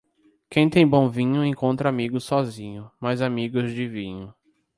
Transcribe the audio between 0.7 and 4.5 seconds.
bom vinho encontra amigos sozinho, mas amigos de vinho.